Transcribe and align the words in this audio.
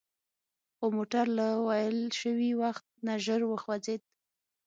خو 0.75 0.85
موټر 0.97 1.25
له 1.37 1.47
ویل 1.67 1.99
شوي 2.19 2.51
وخت 2.61 2.85
نه 3.05 3.13
ژر 3.25 3.41
وخوځید. 3.47 4.01